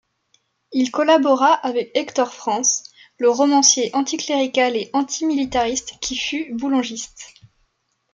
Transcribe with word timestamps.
Il 0.71 0.89
collabora 0.89 1.53
avec 1.53 1.91
Hector 1.93 2.33
France, 2.33 2.85
le 3.19 3.29
romancier 3.29 3.91
anticlérical 3.93 4.75
et 4.75 4.89
antimilitariste 4.93 5.99
qui 6.01 6.15
fut 6.15 6.55
boulangiste. 6.55 7.25